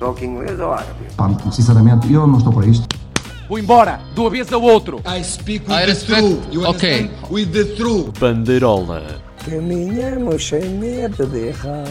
[0.00, 0.90] Ou que inglês ou árabe.
[1.16, 2.86] Pá, sinceramente, eu não estou para isto.
[3.48, 5.00] Vou embora, do avesso ao outro.
[5.06, 6.38] I speak with I the truth.
[6.52, 7.00] You Okay.
[7.02, 7.32] understand?
[7.32, 8.18] With the truth.
[8.18, 9.02] Bandeirola.
[9.44, 11.84] Caminhamos sem medo de errar.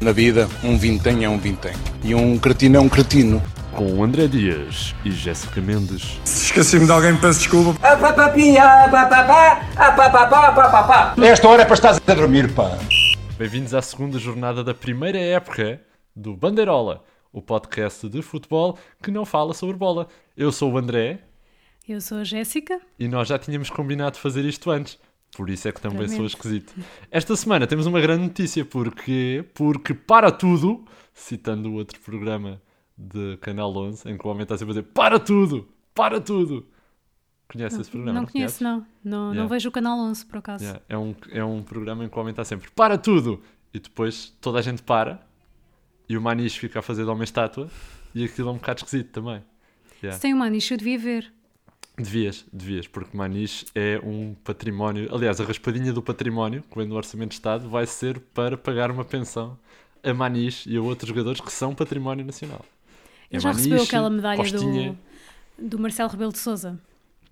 [0.00, 1.72] Na vida, um vintém é um vintém.
[2.04, 3.42] E um cretino é um cretino.
[3.72, 6.20] Com André Dias e Jéssica Mendes.
[6.26, 7.80] Esqueci-me de alguém, peço desculpa.
[11.22, 12.76] Esta hora é para estar a dormir, pá.
[13.38, 15.80] Bem-vindos à segunda jornada da primeira época
[16.14, 20.08] do Bandeirola, o podcast de futebol que não fala sobre bola.
[20.36, 21.24] Eu sou o André
[21.88, 22.80] Eu sou a Jéssica.
[22.98, 24.98] e nós já tínhamos combinado fazer isto antes.
[25.34, 26.34] Por isso é que também sou Lamento.
[26.34, 26.74] esquisito.
[27.10, 30.84] Esta semana temos uma grande notícia, porque, porque para tudo,
[31.14, 32.60] citando o outro programa
[32.98, 36.66] de Canal 11, em que o homem está sempre a dizer para tudo, para tudo.
[37.50, 38.20] Conhece esse programa?
[38.20, 38.86] não conheço, não.
[39.02, 39.40] Não, Yeah.
[39.42, 40.64] não vejo o canal 11, por acaso.
[40.64, 43.42] Yeah, É, um, é um programa em que o homem está sempre para tudo
[43.72, 45.18] e depois toda a gente para
[46.08, 47.68] e o Maniche fica a fazer de homem estátua
[48.14, 49.42] e aquilo é um bocado esquisito também.
[50.02, 50.16] Yeah.
[50.16, 51.32] Se tem uma nicho, eu devia ver.
[51.96, 55.14] Devias, devias, porque Maniche é um património.
[55.14, 58.90] Aliás, a raspadinha do património que vem do Orçamento de Estado vai ser para pagar
[58.90, 59.58] uma pensão
[60.02, 62.64] a Maniche e a outros jogadores que são património nacional.
[63.30, 64.98] É Ele já recebeu Maniche, aquela medalha Costinha,
[65.56, 66.78] do, do Marcelo Rebelo de Souza.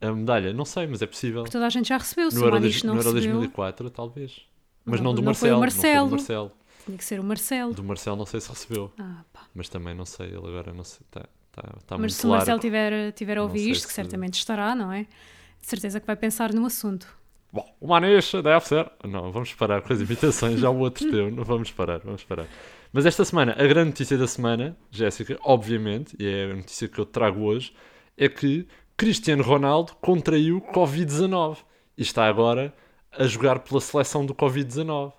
[0.01, 1.45] A medalha, não sei, mas é possível.
[1.45, 2.31] Toda a gente já recebeu.
[2.31, 4.41] Se No o Maniche não no Euro recebeu, 2004, talvez.
[4.85, 5.61] Mas Não, não, do não o Marcelo.
[5.61, 6.53] Não foi do Marcelo.
[6.85, 7.73] Tinha que ser o Marcelo.
[7.75, 8.93] Do Marcelo não sei se recebeu.
[8.99, 9.43] Ah, pá.
[9.55, 11.01] Mas também não sei, ele agora não sei.
[11.07, 12.61] Está tá, tá Mas se o Marcelo largo.
[12.63, 15.03] tiver, tiver a ouvir isto, que se- certamente estará, não é?
[15.61, 17.07] De certeza que vai pensar no assunto.
[17.53, 18.91] Bom, o Maniche deve ser.
[19.05, 21.31] Não, vamos parar com as imitações, já o outro teu.
[21.31, 22.47] Não vamos parar, vamos parar.
[22.93, 26.99] Mas esta semana, a grande notícia da semana, Jéssica, obviamente, e é a notícia que
[26.99, 27.73] eu trago hoje,
[28.17, 31.59] é que Cristiano Ronaldo contraiu Covid-19
[31.99, 32.73] e está agora
[33.13, 35.13] a jogar pela seleção do Covid-19.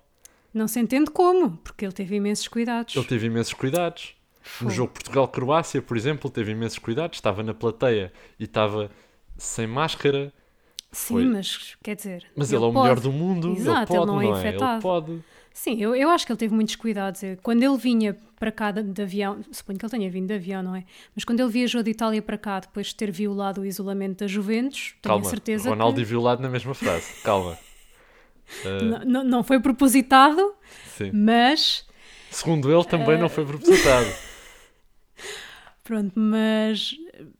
[0.52, 2.94] Não se entende como, porque ele teve imensos cuidados.
[2.94, 4.14] Ele teve imensos cuidados.
[4.60, 4.70] No Foi.
[4.70, 7.16] jogo Portugal-Croácia, por exemplo, teve imensos cuidados.
[7.18, 8.90] Estava na plateia e estava
[9.36, 10.32] sem máscara.
[10.90, 11.24] Sim, foi.
[11.24, 12.26] mas quer dizer.
[12.36, 13.00] Mas ele, é o melhor pode.
[13.02, 13.52] do mundo.
[13.56, 14.74] Exato, ele ele pode, não é infectado.
[14.74, 15.24] Ele pode.
[15.54, 17.22] Sim, eu, eu acho que ele teve muitos cuidados.
[17.22, 20.34] Eu- Quando ele vinha para cá de, de avião, suponho que ele tenha vindo de
[20.34, 20.84] avião, não é?
[21.14, 24.26] Mas quando ele viajou de Itália para cá, depois de ter violado o isolamento da
[24.26, 27.06] Juventus, tenho Calma, a certeza Ronaldo que e violado na mesma frase.
[27.22, 27.56] Calma.
[28.64, 30.54] Uh, n- n- não foi propositado,
[30.96, 31.10] sim.
[31.12, 31.86] mas
[32.30, 34.06] Segundo ele, também Eh, não foi propositado.
[35.84, 36.94] pronto, mas,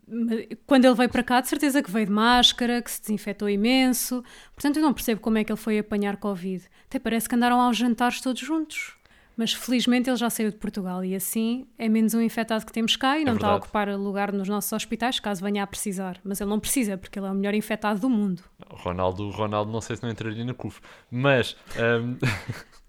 [0.07, 3.49] mas quando ele veio para cá, de certeza que veio de máscara, que se desinfetou
[3.49, 4.23] imenso.
[4.55, 6.65] Portanto, eu não percebo como é que ele foi apanhar Covid.
[6.87, 8.95] Até parece que andaram aos jantares todos juntos.
[9.37, 12.97] Mas felizmente ele já saiu de Portugal e assim é menos um infectado que temos
[12.97, 16.21] cá e não está a ocupar lugar nos nossos hospitais caso venha a precisar.
[16.25, 18.43] Mas ele não precisa porque ele é o melhor infectado do mundo.
[18.69, 20.81] Ronaldo, Ronaldo não sei se não entraria na CUF.
[21.11, 22.17] Mas um,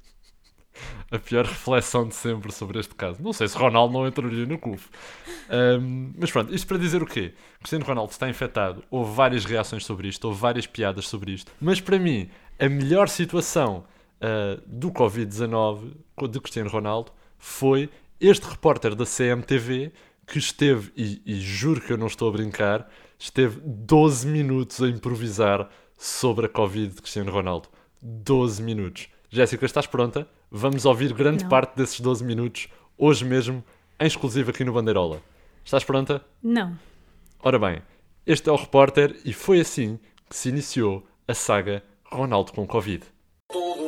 [1.11, 3.21] a pior reflexão de sempre sobre este caso.
[3.21, 4.89] Não sei se Ronaldo não entraria na CUF.
[5.79, 7.33] Um, mas pronto, isto para dizer o quê?
[7.59, 8.83] Cristiano Ronaldo está infectado.
[8.89, 11.51] Houve várias reações sobre isto, houve várias piadas sobre isto.
[11.61, 12.29] Mas para mim,
[12.59, 13.85] a melhor situação
[14.23, 15.91] uh, do Covid-19
[16.29, 17.89] de Cristiano Ronaldo foi
[18.19, 19.91] este repórter da CMTV
[20.25, 22.89] que esteve, e, e juro que eu não estou a brincar,
[23.19, 27.67] esteve 12 minutos a improvisar sobre a Covid de Cristiano Ronaldo.
[28.01, 29.09] 12 minutos.
[29.29, 30.27] Jéssica, estás pronta?
[30.49, 31.49] Vamos ouvir grande Não.
[31.49, 32.67] parte desses 12 minutos
[32.97, 33.63] hoje mesmo,
[33.99, 35.21] em exclusivo aqui no Bandeirola.
[35.65, 36.23] Estás pronta?
[36.41, 36.77] Não.
[37.41, 37.81] Ora bem,
[38.25, 43.03] este é o repórter e foi assim que se iniciou a saga Ronaldo com Covid.
[43.47, 43.82] Todo o mundo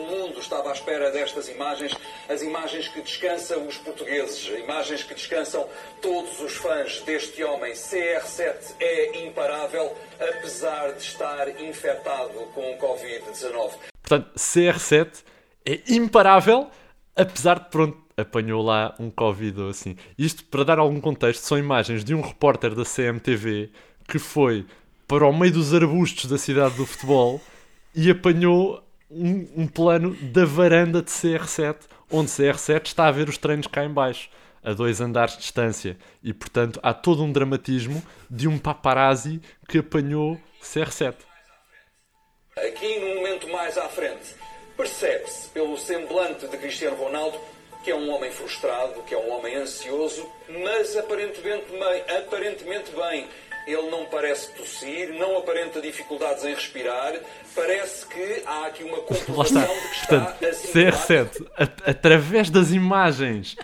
[0.46, 1.96] estava à espera destas imagens,
[2.30, 5.68] as imagens que descansam os portugueses, imagens que descansam
[6.02, 7.74] todos os fãs deste homem.
[7.74, 13.72] CR7 é imparável, apesar de estar infectado com o Covid-19.
[14.02, 15.24] Portanto, CR7
[15.66, 16.70] é imparável,
[17.16, 19.98] apesar de, pronto, apanhou lá um Covid ou assim.
[20.18, 23.72] Isto, para dar algum contexto, são imagens de um repórter da CMTV
[24.08, 24.66] que foi
[25.08, 27.42] para o meio dos arbustos da cidade do futebol
[27.96, 31.76] e apanhou um, um plano da varanda de CR7,
[32.12, 34.30] onde CR7 está a ver os treinos cá em baixo,
[34.64, 35.98] a dois andares de distância.
[36.24, 41.16] E, portanto, há todo um dramatismo de um paparazzi que apanhou CR7.
[42.58, 44.36] Aqui, num momento mais à frente,
[44.78, 47.38] percebe-se pelo semblante de Cristiano Ronaldo
[47.86, 53.28] que é um homem frustrado, que é um homem ansioso, mas aparentemente bem, aparentemente bem.
[53.68, 57.14] Ele não parece tossir, não aparenta dificuldades em respirar,
[57.56, 59.74] parece que há aqui uma comprovação está.
[59.74, 63.56] de que está Portanto, a simular CR7, a- através das imagens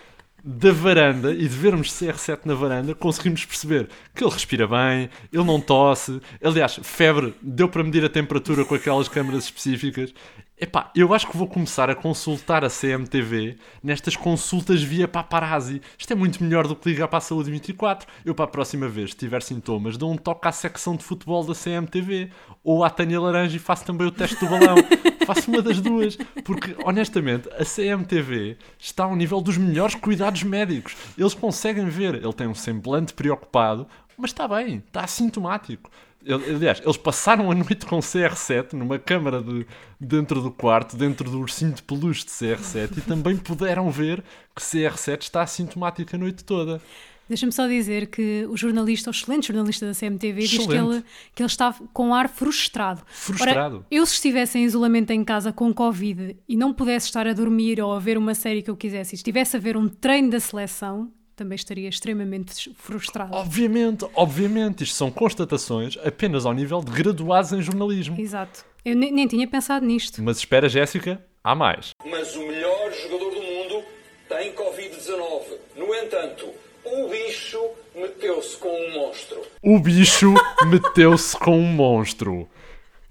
[0.44, 5.44] da varanda e de vermos CR7 na varanda, conseguimos perceber que ele respira bem, ele
[5.44, 6.20] não tosse.
[6.42, 10.12] Aliás, febre, deu para medir a temperatura com aquelas câmaras específicas.
[10.62, 15.82] Epá, eu acho que vou começar a consultar a CMTV nestas consultas via paparazzi.
[15.98, 18.06] Isto é muito melhor do que ligar para a Saúde 24.
[18.24, 21.44] Eu, para a próxima vez, se tiver sintomas, dou um toque à secção de futebol
[21.44, 22.30] da CMTV.
[22.62, 24.76] Ou à Tânia Laranja e faço também o teste do balão.
[25.26, 26.16] faço uma das duas.
[26.44, 30.94] Porque, honestamente, a CMTV está ao nível dos melhores cuidados médicos.
[31.18, 32.14] Eles conseguem ver.
[32.14, 33.84] Ele tem um semblante preocupado,
[34.16, 35.90] mas está bem, está assintomático.
[36.26, 39.66] Aliás, eles passaram a noite com CR7 numa câmara de,
[40.00, 44.22] dentro do quarto, dentro do ursinho de peluche de CR7 e também puderam ver
[44.54, 46.80] que CR7 está assintomático a noite toda.
[47.28, 50.96] Deixa-me só dizer que o jornalista, o excelente jornalista da CMTV, diz que Excelente.
[50.96, 51.04] ele,
[51.34, 53.02] que ele está com ar frustrado.
[53.06, 53.76] Frustrado?
[53.76, 57.32] Ora, eu, se estivesse em isolamento em casa com Covid e não pudesse estar a
[57.32, 60.30] dormir ou a ver uma série que eu quisesse e estivesse a ver um treino
[60.30, 63.34] da seleção, também estaria extremamente frustrado.
[63.34, 68.20] Obviamente, obviamente, isto são constatações apenas ao nível de graduados em jornalismo.
[68.20, 68.64] Exato.
[68.84, 70.22] Eu ne- nem tinha pensado nisto.
[70.22, 71.90] Mas espera, Jéssica, há mais.
[72.04, 73.84] Mas o melhor jogador do mundo
[74.28, 75.42] tem Covid-19.
[75.76, 76.46] No entanto,
[76.84, 77.60] o bicho
[77.94, 79.40] meteu-se com um monstro.
[79.62, 80.34] O bicho
[80.66, 82.48] meteu-se com um monstro.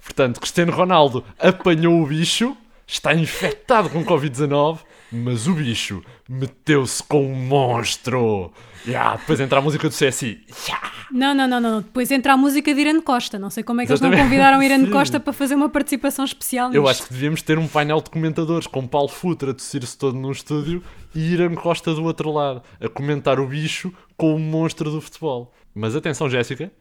[0.04, 2.58] Portanto, Cristiano Ronaldo apanhou o bicho,
[2.88, 4.80] está infectado com Covid-19,
[5.12, 8.52] mas o bicho meteu-se com um monstro.
[8.88, 10.44] Yeah, depois entra a música do CSI.
[10.68, 10.92] Yeah.
[11.12, 11.82] Não, não, não, não.
[11.82, 13.38] Depois entra a música de Irene Costa.
[13.38, 14.30] Não sei como é que eles não Exatamente.
[14.30, 14.92] convidaram Irene Sim.
[14.92, 16.92] Costa para fazer uma participação especial Eu nisto.
[16.92, 20.32] acho que devíamos ter um painel de comentadores com Paulo Futre a tossir-se todo num
[20.32, 20.82] estúdio
[21.14, 25.54] e Irã Costa do outro lado, a comentar o bicho com o monstro do futebol.
[25.76, 26.72] Mas atenção, Jéssica.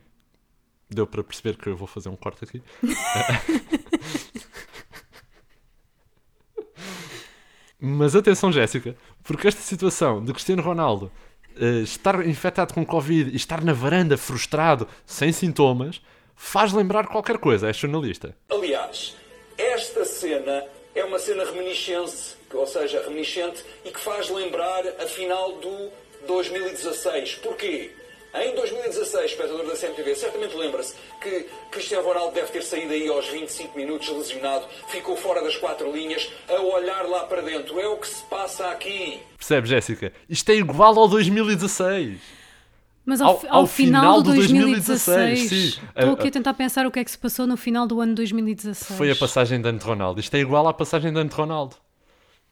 [0.89, 2.63] Deu para perceber que eu vou fazer um corte aqui.
[7.81, 11.11] Mas atenção, Jéssica, porque esta situação de Cristiano Ronaldo
[11.59, 16.01] eh, estar infectado com Covid e estar na varanda frustrado, sem sintomas,
[16.37, 17.69] faz lembrar qualquer coisa.
[17.69, 18.37] É jornalista.
[18.51, 19.17] Aliás,
[19.57, 25.53] esta cena é uma cena reminiscente, ou seja, reminiscente e que faz lembrar a final
[25.53, 25.91] do
[26.27, 27.37] 2016.
[27.37, 27.91] Porquê?
[28.33, 33.27] Em 2016, espectador da CMTV certamente lembra-se que Cristiano Ronaldo deve ter saído aí aos
[33.27, 37.79] 25 minutos lesionado, ficou fora das quatro linhas, a olhar lá para dentro.
[37.81, 39.21] É o que se passa aqui.
[39.37, 40.13] Percebe, Jéssica?
[40.29, 42.21] Isto é igual ao 2016.
[43.05, 45.81] Mas ao, Ao- ao ao final, final do do 2016, 2016, sim.
[45.97, 48.15] estou aqui a tentar pensar o que é que se passou no final do ano
[48.15, 48.97] 2016.
[48.97, 50.21] Foi a passagem de ano de Ronaldo.
[50.21, 51.75] Isto é igual à passagem de ano de Ronaldo.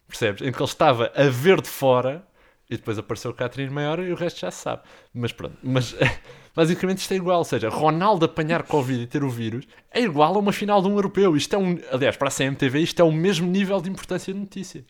[0.08, 0.42] Percebes?
[0.42, 2.26] Em que ele estava a ver de fora
[2.70, 4.82] e depois apareceu Catherine Maior e o resto já se sabe.
[5.14, 5.56] Mas pronto.
[5.62, 5.94] Mas
[6.54, 7.38] basicamente isto é igual.
[7.38, 10.88] Ou seja, Ronaldo apanhar Covid e ter o vírus é igual a uma final de
[10.88, 11.36] um europeu.
[11.36, 11.78] Isto é um.
[11.90, 14.84] Aliás, para a CMTV, isto é o mesmo nível de importância de notícia.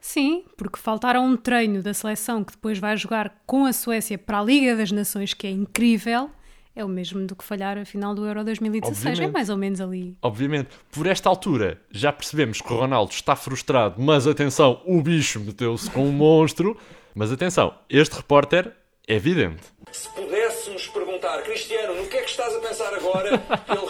[0.00, 4.38] Sim, porque faltaram um treino da seleção que depois vai jogar com a Suécia para
[4.38, 6.30] a Liga das Nações, que é incrível.
[6.76, 9.06] É o mesmo do que falhar a final do Euro 2016.
[9.06, 9.32] É Obviamente.
[9.32, 10.16] mais ou menos ali.
[10.20, 15.40] Obviamente, por esta altura já percebemos que o Ronaldo está frustrado, mas atenção, o bicho
[15.40, 16.76] meteu-se com um monstro.
[17.14, 18.72] Mas atenção, este repórter
[19.06, 19.62] é evidente.
[19.92, 23.30] Se pudéssemos perguntar, Cristiano, no que é que estás a pensar agora?
[23.70, 23.86] Ele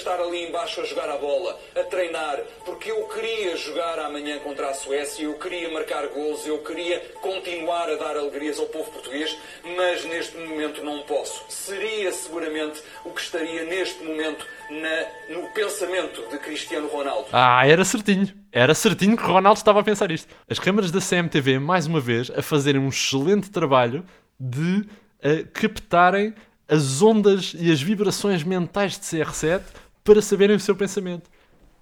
[0.00, 4.68] estar ali embaixo a jogar a bola, a treinar, porque eu queria jogar amanhã contra
[4.70, 9.36] a Suécia, eu queria marcar gols, eu queria continuar a dar alegrias ao povo português,
[9.76, 11.44] mas neste momento não posso.
[11.48, 17.26] Seria seguramente o que estaria neste momento na- no pensamento de Cristiano Ronaldo.
[17.32, 18.28] Ah, era certinho.
[18.52, 20.34] Era certinho que Ronaldo estava a pensar isto.
[20.48, 24.04] As câmaras da CMTV, mais uma vez, a fazerem um excelente trabalho
[24.38, 24.84] de
[25.22, 26.34] eh, captarem
[26.68, 29.60] as ondas e as vibrações mentais de CR7
[30.04, 31.30] para saberem o seu pensamento.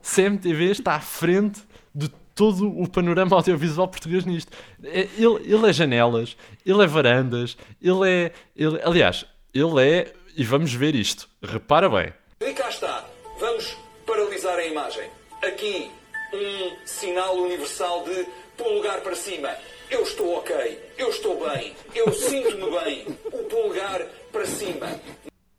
[0.02, 1.60] CMTV está à frente
[1.94, 4.52] de todo o panorama audiovisual português nisto.
[4.84, 8.32] É- Ele, ele é janelas, ele é varandas, ele é.
[8.56, 10.12] ele- aliás, ele é.
[10.36, 11.28] E vamos ver isto.
[11.42, 12.12] Repara bem.
[12.40, 13.04] E cá está.
[13.40, 15.10] Vamos paralisar a imagem.
[15.42, 15.90] Aqui,
[16.32, 18.24] um sinal universal de
[18.56, 19.50] polegar para cima.
[19.90, 20.54] Eu estou ok.
[20.96, 21.74] Eu estou bem.
[21.94, 23.06] Eu sinto-me bem.
[23.32, 24.86] O polegar para cima.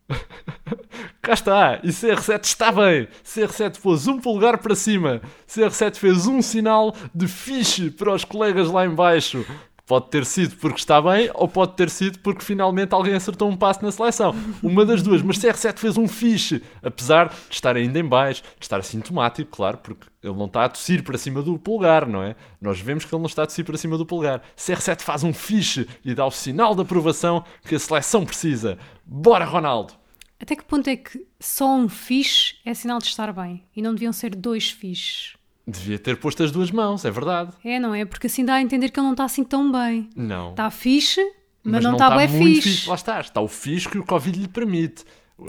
[1.22, 3.08] Cá está, e CR7 está bem.
[3.26, 5.22] CR7 pôs um polegar para cima.
[5.48, 9.46] CR7 fez um sinal de fixe para os colegas lá em baixo.
[9.90, 13.58] Pode ter sido porque está bem, ou pode ter sido porque finalmente alguém acertou um
[13.58, 14.36] passo na seleção.
[14.62, 18.66] Uma das duas, mas CR7 fez um fixe, apesar de estar ainda em baixo, de
[18.66, 22.36] estar assintomático, claro, porque ele não está a tossir para cima do polegar, não é?
[22.62, 24.44] Nós vemos que ele não está a tossir para cima do polegar.
[24.56, 28.78] CR7 faz um fixe e dá o sinal de aprovação que a seleção precisa.
[29.04, 29.94] Bora, Ronaldo!
[30.40, 33.64] Até que ponto é que só um fixe é sinal de estar bem?
[33.76, 35.36] E não deviam ser dois fixes?
[35.68, 37.54] Devia ter posto as duas mãos, é verdade.
[37.64, 38.06] É, não é?
[38.06, 40.10] Porque assim dá a entender que ele não está assim tão bem.
[40.16, 40.52] Não.
[40.52, 41.22] Está fixe,
[41.64, 42.90] mas, não está bem muito fixe.
[42.90, 45.04] Lá está, está o fixe que o Covid lhe permite.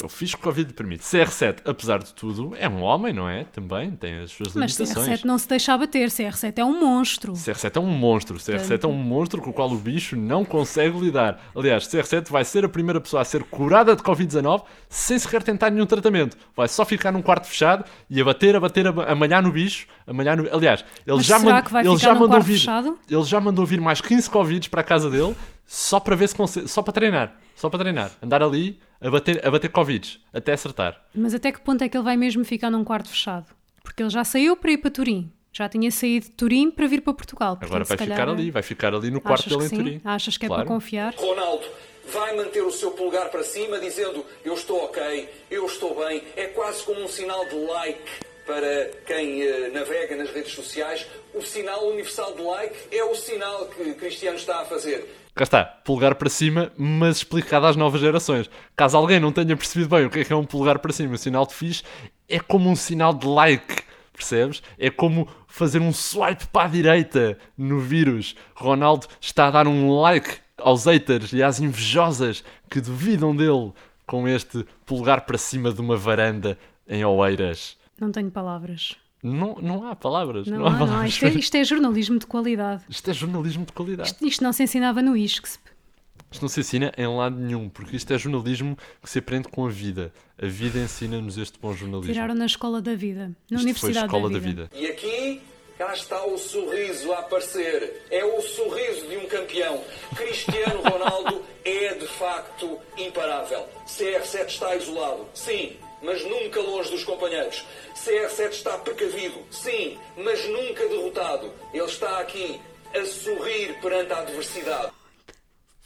[0.05, 1.03] O fixe que o Covid permite.
[1.03, 3.45] CR7, apesar de tudo, é um homem, não é?
[3.45, 5.21] Também tem as suas Mas limitações.
[5.21, 7.33] CR7 não se deixa abater, CR7 é um monstro.
[7.33, 8.37] CR7 é um monstro.
[8.37, 11.41] CR7 é um monstro com o qual o bicho não consegue lidar.
[11.57, 15.71] Aliás, CR7 vai ser a primeira pessoa a ser curada de Covid-19 sem sequer tentar
[15.71, 16.37] nenhum tratamento.
[16.57, 19.87] Vai só ficar num quarto fechado e a bater, a bater, a malhar no bicho.
[20.07, 20.49] A malhar no...
[20.55, 22.55] Aliás, ele Mas já, mand- ele já mandou vir.
[22.59, 22.99] fechado?
[23.09, 25.35] Ele já mandou vir mais 15 Covids para a casa dele
[25.67, 26.69] só para ver se consegue.
[26.69, 27.37] Só para treinar.
[27.55, 28.11] Só para treinar.
[28.23, 31.03] Andar ali a bater, a bater Covids até acertar.
[31.15, 33.47] Mas até que ponto é que ele vai mesmo ficar num quarto fechado?
[33.83, 35.33] Porque ele já saiu para ir para Turim.
[35.53, 37.53] Já tinha saído de Turim para vir para Portugal.
[37.61, 39.69] Agora Portanto, vai se ficar calhar- ali, vai ficar ali no quarto Achas dele em
[39.69, 39.77] sim?
[39.77, 40.01] Turim.
[40.05, 40.63] Achas que é Claro.
[40.65, 41.15] para confiar?
[41.17, 41.67] Ronaldo
[42.13, 46.23] vai manter o seu polegar para cima, dizendo eu estou ok, eu estou bem.
[46.37, 48.11] É quase como um sinal de like
[48.47, 51.07] para quem eh, navega nas redes sociais.
[51.35, 55.05] O sinal universal de like é o sinal que Cristiano está a fazer.
[55.35, 58.51] Cá está, polegar para cima, mas explicado às novas gerações.
[58.77, 61.15] Caso alguém não tenha percebido bem o que é que é um polegar para cima,
[61.15, 61.83] o sinal de fixe
[62.31, 63.83] é como um sinal de like,
[64.13, 64.63] percebes?
[64.79, 68.37] É como fazer um swipe para a direita no vírus.
[68.55, 73.73] Ronaldo está a dar um like aos haters e às invejosas que duvidam dele
[74.07, 76.57] com este polegar para cima de uma varanda
[76.87, 77.77] em Oeiras.
[78.01, 78.97] Não tenho palavras.
[79.23, 80.47] Não, não há palavras.
[80.47, 81.11] Não, Não, há há, não palavras.
[81.13, 82.83] Isto, é, isto é jornalismo de qualidade.
[82.89, 84.09] Isto é jornalismo de qualidade.
[84.09, 85.71] Isto, isto não se ensinava no ISCSP.
[86.33, 89.67] Isto não se ensina em lado nenhum, porque isto é jornalismo que se aprende com
[89.67, 90.13] a vida.
[90.41, 92.13] A vida ensina-nos este bom jornalismo.
[92.13, 93.27] Tiraram na escola da vida.
[93.51, 94.71] Na Isto foi Universidade escola da da vida.
[94.73, 94.87] vida.
[94.87, 95.41] E aqui,
[95.77, 98.07] cá está o sorriso a aparecer.
[98.13, 99.83] É o sorriso de um campeão.
[100.15, 103.67] Cristiano Ronaldo é de facto imparável.
[103.89, 107.65] CR7 está isolado, sim, mas nunca longe dos companheiros.
[107.95, 111.53] CR7 está precavido, sim, mas nunca derrotado.
[111.73, 112.61] Ele está aqui
[112.95, 114.93] a sorrir perante a adversidade.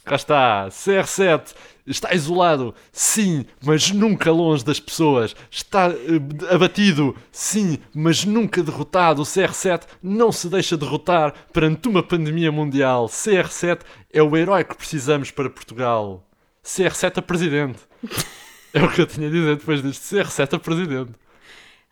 [0.03, 1.55] Cá está, CR7
[1.87, 5.35] está isolado, sim, mas nunca longe das pessoas.
[5.49, 9.21] Está eh, abatido, sim, mas nunca derrotado.
[9.21, 13.07] O CR7 não se deixa derrotar perante uma pandemia mundial.
[13.07, 13.81] CR7
[14.13, 16.23] é o herói que precisamos para Portugal.
[16.63, 17.79] CR7 a presidente.
[18.75, 20.03] É o que eu tinha a dizer depois disto.
[20.15, 21.11] CR7 a presidente.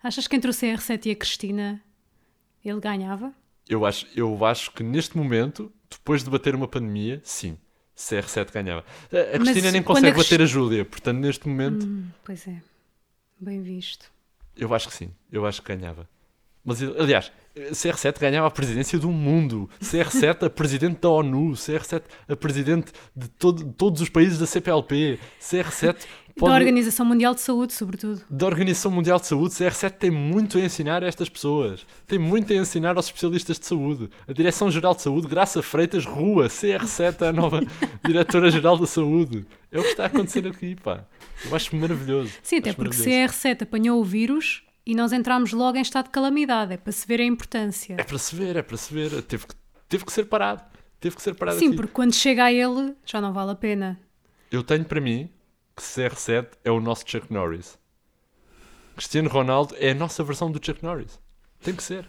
[0.02, 1.82] Achas que entre o CR7 e a Cristina
[2.64, 3.32] ele ganhava?
[3.68, 7.56] Eu acho, eu acho que neste momento, depois de bater uma pandemia, sim,
[7.96, 8.84] CR7 ganhava.
[9.10, 12.60] A, Cristina nem consegue a Cris- bater a Júlia, portanto, neste momento, Hum, pois é.
[13.40, 14.12] Bem visto.
[14.56, 16.06] eu acho que sim, eu acho que ganhava.
[16.66, 22.36] Mas, aliás, CR7 ganhava a presidência do mundo, CR7 a presidente da ONU, CR7 a
[22.36, 26.52] presidente de, todo- de todos os países da CPLP, CR7 pode...
[26.52, 28.22] Da Organização Mundial de Saúde, sobretudo.
[28.28, 31.86] da Organização Mundial de Saúde, CR7 tem muito a ensinar a estas pessoas.
[32.06, 34.10] Tem muito a ensinar aos especialistas de saúde.
[34.28, 37.60] A Direção-Geral de Saúde, Graça Freitas Rua, CR7, é a nova
[38.04, 39.46] Diretora-Geral da Saúde.
[39.70, 41.04] É o que está a acontecer aqui, pá.
[41.44, 42.32] Eu acho maravilhoso.
[42.42, 43.32] Sim, até Acho porque maravilhoso.
[43.34, 46.74] CR7 apanhou o vírus e nós entramos logo em estado de calamidade.
[46.74, 47.96] É para se ver a importância.
[47.98, 49.22] É para se ver, é para se ver.
[49.22, 49.54] Teve que,
[49.88, 50.62] teve que ser parado.
[51.00, 51.76] Teve que ser parado Sim, aqui.
[51.76, 54.00] porque quando chega a ele já não vale a pena.
[54.50, 55.28] Eu tenho para mim
[55.76, 57.78] que CR7 é o nosso Chuck Norris.
[58.96, 61.18] Cristiano Ronaldo é a nossa versão do Chuck Norris.
[61.62, 62.06] Tem que ser.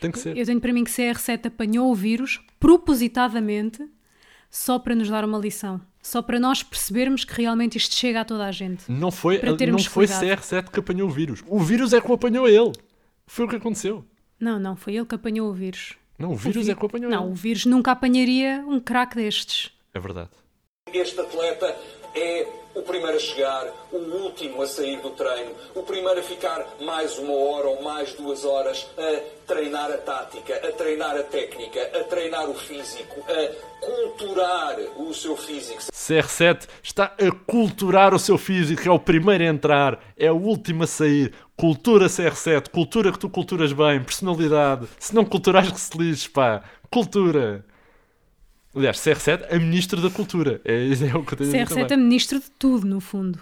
[0.00, 0.36] Tem que ser.
[0.36, 3.86] Eu tenho para mim que CR7 apanhou o vírus propositadamente
[4.50, 5.80] só para nos dar uma lição.
[6.02, 8.90] Só para nós percebermos que realmente isto chega a toda a gente.
[8.90, 10.24] Não foi, Para não termos foi cuidado.
[10.42, 11.42] CR7 que apanhou o vírus.
[11.48, 12.72] O vírus é que o apanhou ele.
[13.26, 14.04] Foi o que aconteceu.
[14.38, 15.94] Não, não, foi ele que apanhou o vírus.
[16.18, 17.32] Não, o vírus vi- é que o apanhou Não, ele.
[17.32, 19.72] o vírus nunca apanharia um craque destes.
[19.92, 20.30] É verdade.
[20.92, 21.76] Este atleta
[22.14, 22.46] é
[22.76, 27.18] o primeiro a chegar, o último a sair do treino, o primeiro a ficar mais
[27.18, 32.04] uma hora ou mais duas horas a treinar a tática, a treinar a técnica, a
[32.04, 35.80] treinar o físico, a culturar o seu físico.
[35.92, 38.86] CR7 está a culturar o seu físico.
[38.86, 39.98] É o primeiro a entrar.
[40.16, 41.32] É o último a sair.
[41.56, 42.68] Cultura CR7.
[42.68, 44.02] Cultura que tu culturas bem.
[44.02, 44.86] Personalidade.
[44.98, 46.62] Se não culturas que se lixe, pá.
[46.90, 47.64] Cultura.
[48.76, 50.60] Aliás, CR7 é Ministro da Cultura.
[50.62, 53.40] É, é o que eu tenho a dizer CR7 é ministro de tudo, no fundo.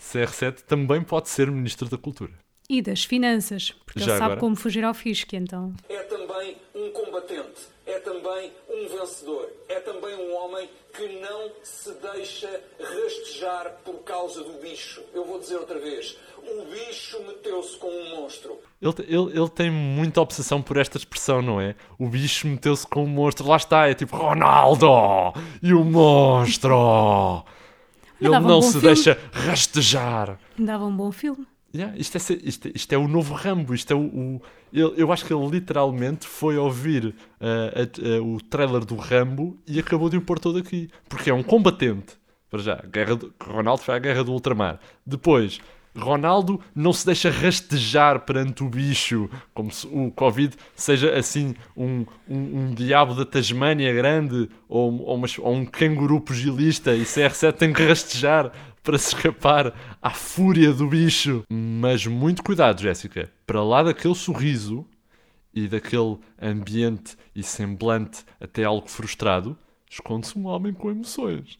[0.00, 2.32] CR7 também pode ser Ministro da Cultura.
[2.68, 4.40] E das finanças, porque Já ele sabe agora?
[4.40, 5.72] como fugir ao fisco, então.
[5.88, 11.92] É também um combatente, é também um vencedor, é também um homem que não se
[11.92, 15.00] deixa rastejar por causa do bicho.
[15.14, 18.58] Eu vou dizer outra vez: o bicho meteu-se com um monstro.
[18.82, 21.76] Ele, ele, ele tem muita obsessão por esta expressão, não é?
[21.98, 23.46] O bicho meteu-se com o monstro.
[23.46, 24.88] Lá está, é tipo Ronaldo
[25.62, 27.44] e o monstro.
[28.20, 28.86] Ele um não se filme.
[28.86, 30.38] deixa rastejar.
[30.58, 31.46] Dava um bom filme.
[31.76, 33.74] Yeah, isto, é, isto, isto é o novo Rambo.
[33.74, 34.42] Isto é o, o-
[34.72, 39.58] ele- eu acho que ele literalmente foi ouvir ah, a- a- o trailer do Rambo
[39.66, 40.88] e acabou de o pôr todo aqui.
[41.08, 42.14] Porque é um combatente
[42.50, 43.32] Para já, guerra do...
[43.42, 44.78] Ronaldo foi à guerra do ultramar.
[45.04, 45.60] Depois,
[45.98, 52.04] Ronaldo não se deixa rastejar perante o bicho, como se o Covid seja assim um,
[52.28, 52.36] um,
[52.68, 57.72] um diabo da Tasmânia grande ou, ou, uma- ou um canguru pugilista e CR7 tem
[57.72, 58.52] que rastejar
[58.86, 61.42] para se escapar à fúria do bicho.
[61.50, 63.32] Mas muito cuidado, Jéssica.
[63.44, 64.86] Para lá daquele sorriso
[65.52, 69.58] e daquele ambiente e semblante até algo frustrado,
[69.90, 71.58] esconde-se um homem com emoções.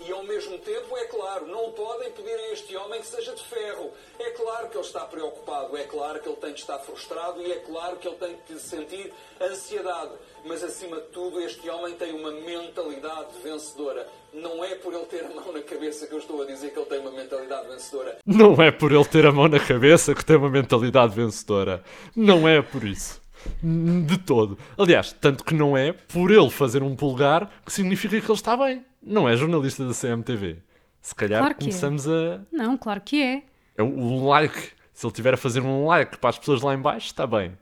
[0.00, 3.42] E ao mesmo tempo, é claro, não podem pedir a este homem que seja de
[3.42, 3.90] ferro.
[4.18, 7.52] É claro que ele está preocupado, é claro que ele tem de estar frustrado e
[7.52, 10.12] é claro que ele tem de sentir ansiedade.
[10.44, 14.06] Mas acima de tudo, este homem tem uma mentalidade vencedora.
[14.32, 16.78] Não é por ele ter a mão na cabeça que eu estou a dizer que
[16.78, 18.18] ele tem uma mentalidade vencedora.
[18.24, 21.82] Não é por ele ter a mão na cabeça que tem uma mentalidade vencedora.
[22.14, 23.20] Não é por isso.
[23.62, 24.58] De todo.
[24.78, 28.56] Aliás, tanto que não é por ele fazer um pulgar que significa que ele está
[28.56, 28.84] bem.
[29.02, 30.58] Não é jornalista da CMTV.
[31.00, 31.68] Se calhar Claro que é.
[31.68, 32.40] começamos a.
[32.50, 33.42] Não, claro que é.
[33.76, 34.70] É o- o like.
[34.92, 37.52] Se ele tiver a fazer um like para as pessoas lá em baixo, está bem.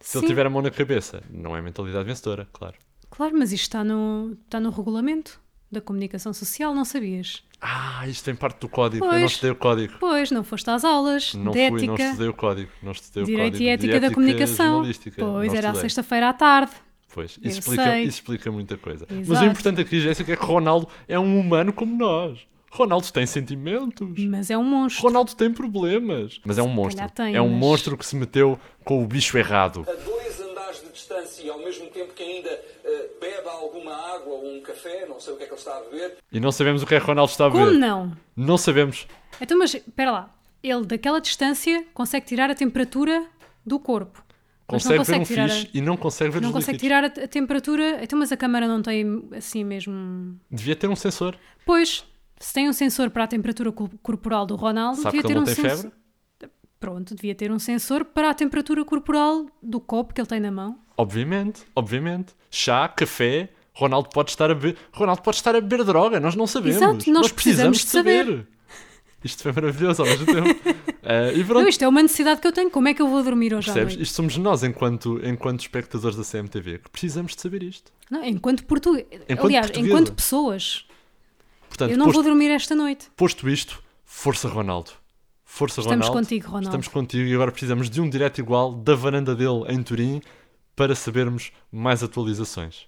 [0.00, 0.28] Se ele Sim.
[0.28, 2.74] tiver a mão na cabeça, não é mentalidade vencedora, claro.
[3.10, 5.40] Claro, mas isto está no, está no regulamento
[5.72, 7.42] da comunicação social, não sabias?
[7.60, 9.04] Ah, isto tem parte do código.
[9.04, 9.32] Eu não Pois.
[9.32, 9.94] estudei o código.
[9.98, 12.70] Pois, não foste às aulas Não de fui, não ética, estudei o código.
[12.82, 14.82] Não estudei o direito código e de ética da comunicação.
[15.16, 16.72] Pois, Não era à sexta-feira à tarde.
[17.12, 19.06] Pois, isso explica, isso explica muita coisa.
[19.08, 19.46] Mas o Exato.
[19.46, 22.40] importante aqui, Jéssica, é que Ronaldo é um humano como nós.
[22.74, 24.24] Ronaldo tem sentimentos.
[24.24, 25.04] Mas é um monstro.
[25.04, 26.40] Ronaldo tem problemas.
[26.44, 27.08] Mas é um monstro.
[27.10, 29.86] tem, é um mas- monstro que se meteu com o bicho errado.
[29.88, 34.34] A dois andares de distância e ao mesmo tempo que ainda eh, bebe alguma água
[34.34, 36.50] ou um café, não sei o que é que ele está a beber, E não
[36.50, 37.78] sabemos o que é que Ronaldo está a Como ver.
[37.78, 38.12] não?
[38.36, 39.06] Não sabemos.
[39.40, 40.34] Então, mas espera lá.
[40.62, 43.24] Ele, daquela distância, consegue tirar a temperatura
[43.64, 44.22] do corpo.
[44.66, 46.78] Consegue, não ver um consegue tirar fixe a- e não consegue ver Não os consegue
[46.78, 47.12] líquidos.
[47.12, 48.00] tirar a, a temperatura.
[48.02, 50.36] Então, mas a câmara não tem assim mesmo.
[50.50, 51.36] Devia ter um sensor.
[51.66, 52.02] Pois,
[52.38, 55.46] se tem um sensor para a temperatura co- corporal do Ronaldo, Sabe devia ter um
[55.46, 55.70] sensor.
[55.70, 55.92] febre?
[56.80, 60.50] Pronto, devia ter um sensor para a temperatura corporal do copo que ele tem na
[60.50, 60.78] mão.
[60.96, 62.34] Obviamente, obviamente.
[62.50, 64.76] Chá, café, Ronaldo pode estar a beber.
[64.92, 66.76] Ronaldo pode estar a beber droga, nós não sabemos.
[66.76, 68.46] Exato, nós precisamos de saber.
[69.24, 70.60] Isto foi maravilhoso ao mesmo tempo.
[71.46, 72.70] Pronto, Não, isto é uma necessidade que eu tenho.
[72.70, 73.94] Como é que eu vou dormir hoje à percebes?
[73.94, 74.02] noite?
[74.06, 77.90] Isto somos nós, enquanto, enquanto espectadores da CMTV, que precisamos de saber isto.
[78.10, 79.06] Não, enquanto português.
[79.42, 79.78] Aliás, portuguesa.
[79.94, 80.86] enquanto pessoas.
[81.74, 83.10] Portanto, eu não posto, vou dormir esta noite.
[83.16, 84.92] posto isto, força Ronaldo.
[85.44, 86.24] Força Estamos Ronaldo.
[86.24, 86.68] contigo, Ronaldo.
[86.68, 90.22] Estamos contigo e agora precisamos de um direto igual da varanda dele em Turim
[90.76, 92.86] para sabermos mais atualizações.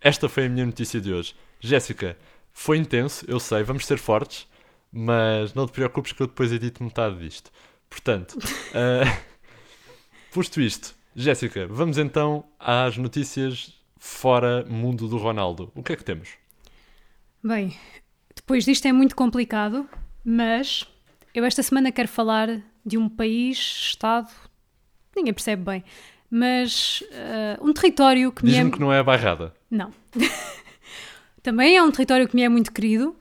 [0.00, 1.36] Esta foi a minha notícia de hoje.
[1.60, 2.18] Jéssica,
[2.52, 4.48] foi intenso, eu sei, vamos ser fortes,
[4.92, 7.52] mas não te preocupes que eu depois edito metade disto.
[7.88, 8.36] Portanto,
[8.74, 9.20] ah,
[10.34, 15.70] posto isto, Jéssica, vamos então às notícias fora mundo do Ronaldo.
[15.76, 16.30] O que é que temos?
[17.42, 17.76] Bem,
[18.46, 19.88] depois disto é muito complicado,
[20.24, 20.86] mas
[21.34, 24.30] eu esta semana quero falar de um país, estado,
[25.16, 25.84] ninguém percebe bem,
[26.30, 28.54] mas ah, um território que me é...
[28.54, 29.52] Diz-me que não é a bairrada.
[29.68, 29.92] Não.
[31.42, 33.16] Também é um território que me é muito querido,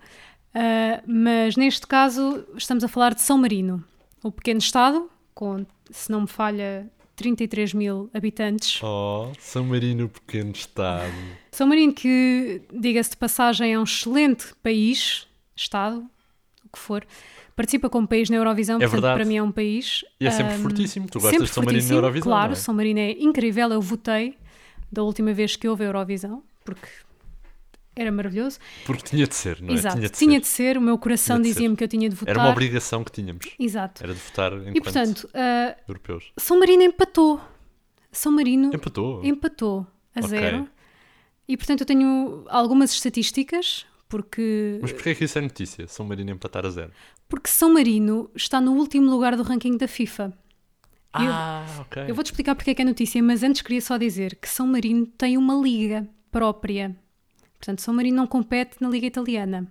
[0.54, 3.84] ah, mas neste caso estamos a falar de São Marino,
[4.22, 8.80] o pequeno estado, com, se não me falha, 33 mil habitantes.
[8.84, 11.14] Oh, São Marino, pequeno estado.
[11.52, 16.06] São Marino, que, diga-se de passagem, é um excelente país, Estado,
[16.66, 17.06] o que for.
[17.56, 19.16] Participa como país na Eurovisão, É portanto, verdade.
[19.20, 20.04] para mim é um país.
[20.20, 21.08] E é sempre ahm, fortíssimo.
[21.10, 22.56] Tu gostas de São Marino na Eurovisão, Claro, não é?
[22.56, 23.70] São Marino é incrível.
[23.72, 24.36] Eu votei
[24.92, 26.88] da última vez que houve a Eurovisão, porque
[27.96, 28.60] era maravilhoso.
[28.86, 29.74] Porque tinha de ser, não é?
[29.74, 30.42] Exato, Tinha de tinha ser.
[30.42, 30.78] de ser.
[30.78, 32.36] O meu coração dizia-me que eu tinha de votar.
[32.36, 33.46] Era uma obrigação que tínhamos.
[33.58, 34.04] Exato.
[34.04, 36.32] Era de votar enquanto E portanto, ah, europeus.
[36.38, 37.40] São Marino empatou.
[38.12, 39.24] São Marino Empatou.
[39.26, 40.30] empatou a Ok.
[40.30, 40.68] zero.
[41.48, 45.88] E portanto eu tenho algumas estatísticas, porque, Mas porquê é que isso é notícia?
[45.88, 46.92] São Marino empatar a zero.
[47.28, 50.34] porque São Marino está no último lugar do ranking da FIFA.
[51.14, 52.04] Eu- Ah, ok.
[52.08, 54.66] Eu vou-te explicar porque é que é notícia, mas antes queria só dizer que São
[54.68, 56.96] Marino tem uma liga própria.
[57.66, 59.66] Portanto, São Marino não compete na Liga Italiana.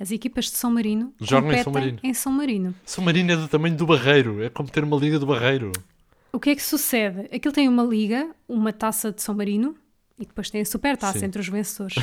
[0.00, 1.98] As equipas de São Marino Jogam em São Marino.
[2.02, 2.74] em São Marino.
[2.84, 4.42] São Marino é do tamanho do Barreiro.
[4.42, 5.70] É como ter uma liga do Barreiro.
[6.32, 7.20] O que é que sucede?
[7.32, 9.76] Aquilo tem uma liga, uma taça de São Marino
[10.18, 11.26] e depois tem a super taça Sim.
[11.26, 11.94] entre os vencedores.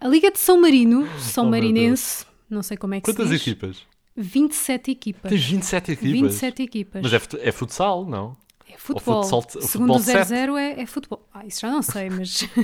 [0.00, 3.32] a Liga de São Marino, São Oh, Marinense, não sei como é que Quantas se
[3.34, 3.42] diz.
[3.42, 3.82] equipas?
[4.16, 5.30] 27 equipas.
[5.30, 6.12] Tens 27 equipas.
[6.22, 7.02] 27 equipas.
[7.02, 8.34] Mas é, é futsal, não?
[8.66, 9.22] É futebol.
[9.22, 11.28] futsal- o Segundo o futebol 00 é, é futebol.
[11.34, 12.48] Ah, isso já não sei, mas.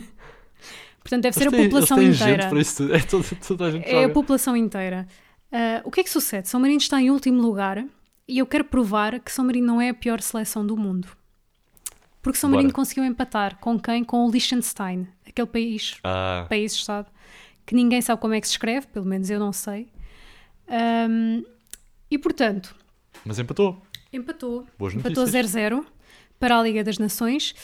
[1.04, 2.50] Portanto, deve ser Eles a têm- população inteira.
[2.96, 5.06] É toda, toda a É a população inteira.
[5.52, 6.48] Ah, o que é que sucede?
[6.48, 7.84] São Marino está em último lugar
[8.26, 11.06] e eu quero provar que São Marino não é a pior seleção do mundo.
[12.22, 12.56] Porque São Bora.
[12.62, 14.02] Marino conseguiu empatar com quem?
[14.02, 17.08] Com o Liechtenstein, aquele país, Ah, país-estado,
[17.66, 19.88] que ninguém sabe como é que se escreve, pelo menos eu não sei.
[20.68, 21.42] Ahm,
[22.10, 22.74] e portanto,
[23.24, 23.82] Mas empatou.
[24.12, 24.66] empatou.
[24.78, 25.52] Boas empatou notícias.
[25.52, 25.84] 0-0
[26.40, 27.54] para a Liga das Nações.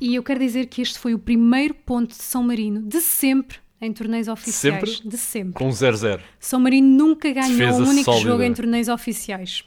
[0.00, 3.58] E eu quero dizer que este foi o primeiro ponto de São Marino de sempre
[3.80, 4.90] em torneios oficiais.
[4.96, 5.08] Sempre?
[5.08, 5.52] De sempre.
[5.54, 6.20] Com 0-0.
[6.38, 8.28] São Marino nunca ganhou Defesa um único sólida.
[8.30, 9.64] jogo em torneios oficiais.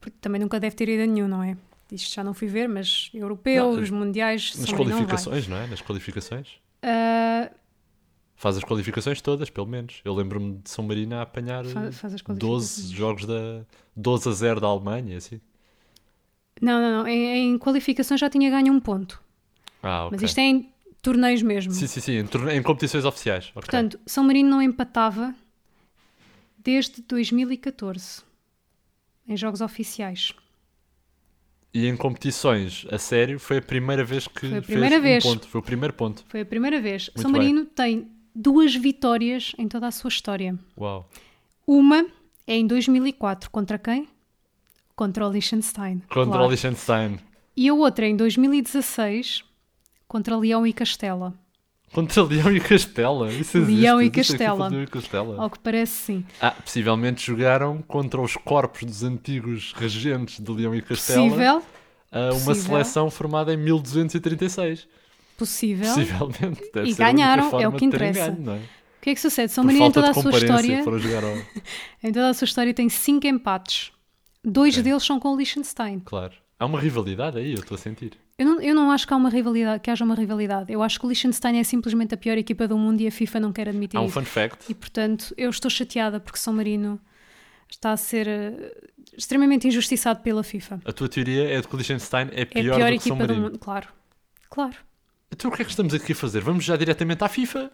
[0.00, 1.56] Porque também nunca deve ter ido a nenhum, não é?
[1.90, 5.56] Isto já não fui ver, mas europeus, Não, mundiais, Nas São Marino não qualificações, não
[5.58, 5.66] é?
[5.66, 6.48] Nas qualificações.
[6.82, 7.50] Ah,
[8.34, 10.00] Faz as qualificações todas, pelo menos.
[10.04, 12.90] Eu lembro-me de São Marino a apanhar Fa- faz as 12 qualificações.
[12.90, 15.40] jogos da 12 a 0 da Alemanha, assim.
[16.62, 17.08] Não, não, não.
[17.08, 19.20] Em, em qualificações já tinha ganho um ponto.
[19.82, 20.12] Ah, ok.
[20.12, 20.68] Mas isto é em
[21.02, 21.72] torneios mesmo.
[21.72, 22.12] Sim, sim, sim.
[22.18, 23.46] Em, torne- em competições oficiais.
[23.54, 23.54] ok.
[23.62, 25.34] Portanto, São Marino não empatava
[26.58, 28.22] desde 2014
[29.28, 30.32] em jogos oficiais.
[31.74, 35.24] E em competições a sério, foi a primeira vez que Foi a primeira fez vez.
[35.24, 35.48] um ponto.
[35.48, 36.24] Foi o primeiro ponto.
[36.28, 37.08] Foi a primeira vez.
[37.08, 37.40] Muito São bem.
[37.40, 40.56] Marino tem duas vitórias em toda a sua história.
[40.78, 41.08] Uau.
[41.66, 42.04] Uma
[42.46, 44.06] é em 2004 contra quem?
[45.02, 45.98] Contra o Liechtenstein.
[46.08, 46.44] Contra claro.
[46.44, 47.18] o Liechtenstein.
[47.56, 49.42] E a outra é em 2016
[50.06, 51.34] contra Leão e Castela.
[51.92, 53.28] Contra Leão e Castela.
[53.32, 53.80] Isso existe.
[53.80, 54.68] Leão e Castela.
[54.68, 55.42] Leão e Castela.
[55.42, 56.24] Ao que parece, sim.
[56.40, 61.20] Ah, possivelmente jogaram contra os corpos dos antigos regentes de Leão e Castela.
[61.20, 61.62] Possível,
[62.12, 62.54] ah, uma possível.
[62.54, 64.86] seleção formada em 1236.
[65.36, 65.92] possível.
[65.92, 66.70] Possivelmente.
[66.72, 68.30] Deve E ganharam, é o que interessa.
[68.38, 68.58] não é?
[68.58, 69.50] O que é que sucede?
[69.50, 71.36] São Marino em toda a sua história, foram jogar ao...
[72.04, 73.90] em toda a sua história tem cinco empates.
[74.44, 76.00] Dois deles são com o Liechtenstein.
[76.00, 76.32] Claro.
[76.58, 78.12] Há uma rivalidade aí, eu estou a sentir.
[78.38, 80.72] Eu não, eu não acho que, há uma rivalidade, que haja uma rivalidade.
[80.72, 83.40] Eu acho que o Liechtenstein é simplesmente a pior equipa do mundo e a FIFA
[83.40, 84.14] não quer admitir Há um isso.
[84.14, 84.70] fun fact.
[84.70, 87.00] E portanto, eu estou chateada porque São Marino
[87.68, 88.74] está a ser eh,
[89.16, 90.80] extremamente injustiçado pela FIFA.
[90.84, 93.08] A tua teoria é de que o Liechtenstein é É pior, a pior do que
[93.08, 93.42] São equipa do Marino.
[93.50, 93.58] mundo.
[93.58, 93.88] Claro.
[94.50, 94.76] Claro.
[95.30, 96.40] Então o que é que estamos aqui a fazer?
[96.40, 97.70] Vamos já diretamente à FIFA?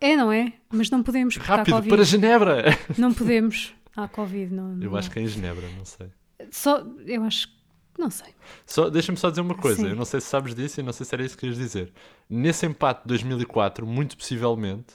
[0.00, 0.52] É, não é?
[0.70, 2.64] Mas não podemos Rápido, para Genebra!
[2.96, 3.74] Não podemos.
[3.96, 4.52] Há Covid.
[4.54, 4.96] Não, Eu não.
[4.96, 6.08] acho que é em Genebra, não sei.
[6.50, 7.60] Só, eu acho que.
[7.98, 8.28] Não sei.
[8.64, 9.88] Só, Deixa-me só dizer uma coisa, Sim.
[9.88, 11.92] eu não sei se sabes disso e não sei se era isso que querias dizer.
[12.30, 14.94] Nesse empate de 2004, muito possivelmente,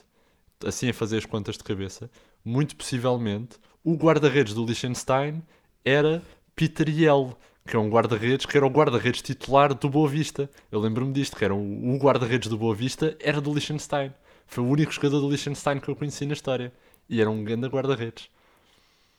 [0.64, 2.10] assim a fazer as contas de cabeça,
[2.44, 5.42] muito possivelmente, o guarda-redes do Liechtenstein
[5.84, 6.20] era
[6.56, 10.50] Peter Yell, que é um guarda-redes, que era o guarda-redes titular do Boa Vista.
[10.72, 14.12] Eu lembro-me disto, que era o, o guarda-redes do Boa Vista, era do Liechtenstein.
[14.46, 16.72] Foi o único jogador do Liechtenstein que eu conheci na história.
[17.08, 18.28] E era um grande guarda-redes.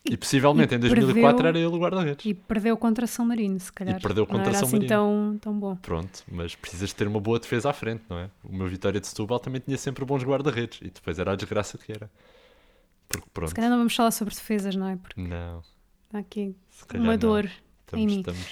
[0.10, 2.26] E, possivelmente e em 2004 perdeu- era ele o guarda-redes.
[2.26, 3.98] E perdeu contra São Marino, se calhar.
[3.98, 4.89] E perdeu contra não era São assim Marino.
[4.89, 5.76] tão, tão bom.
[5.78, 8.30] Pronto, mas precisas ter uma boa defesa à frente, não é?
[8.43, 11.78] O meu Vitória de Setúbal também tinha sempre bons guarda-redes e depois era a desgraça
[11.78, 12.10] que era.
[13.10, 14.96] Porque pronto, Se calhar não vamos falar sobre defesas, não é?
[14.98, 15.62] Porque não,
[16.13, 16.56] há aqui
[16.93, 17.50] uma dor em
[18.06, 18.20] Estamos, mim.
[18.20, 18.48] estamos...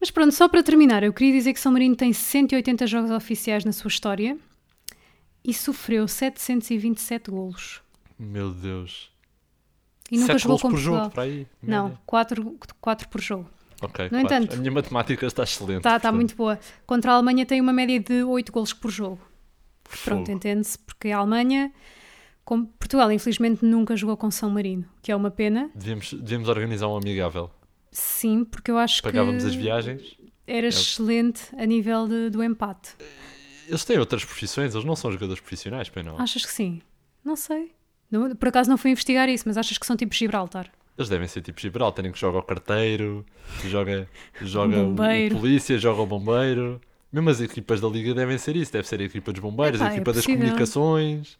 [0.00, 3.64] Mas pronto, só para terminar, eu queria dizer que São Marino tem 180 jogos oficiais
[3.64, 4.36] na sua história
[5.42, 7.80] e sofreu 727 golos.
[8.18, 9.10] Meu Deus.
[10.10, 10.98] E nunca jogou com por Portugal.
[11.04, 11.46] jogo, para aí.
[11.62, 12.00] Não, média.
[12.06, 13.48] 4, 4 por jogo.
[13.82, 14.36] Ok, No quatro.
[14.36, 15.78] entanto- A minha matemática está excelente.
[15.78, 16.58] Está tá portanto, muito boa.
[16.86, 19.18] Contra a Alemanha tem uma média de 8 golos por jogo.
[20.04, 21.72] Pronto, entende-se, porque a Alemanha,
[22.44, 25.70] como Portugal, infelizmente nunca jogou com São Marino, que é uma pena.
[25.74, 27.50] Devíamos, devíamos organizar um amigável.
[27.90, 30.16] Sim, porque eu acho Pagávamos que as viagens.
[30.46, 32.94] era excelente a nível de- do empate.
[33.68, 36.18] Eles têm outras profissões, eles não são jogadores profissionais, bem não.
[36.20, 36.80] Achas que sim?
[37.24, 37.72] Não sei.
[38.10, 40.70] Não- por acaso não fui investigar isso, mas achas que são tipo Gibraltar?
[40.96, 43.24] Eles devem ser tipo Gibraltar, terem que joga o carteiro,
[43.66, 44.08] joga,
[44.42, 46.80] joga o, o polícia, joga o bombeiro.
[47.12, 49.90] Mesmo as equipas da liga devem ser isso, deve ser a equipa dos bombeiros, Epá,
[49.90, 50.40] a é equipa das possível.
[50.42, 51.38] comunicações,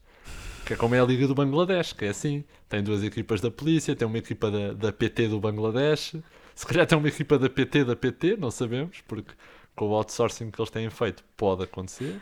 [0.64, 2.44] que é como é a liga do Bangladesh, que é assim.
[2.68, 6.14] Tem duas equipas da polícia, tem uma equipa da, da PT do Bangladesh,
[6.55, 9.33] se calhar tem uma equipa da PT da PT, não sabemos, porque
[9.74, 12.20] com o outsourcing que eles têm feito pode acontecer.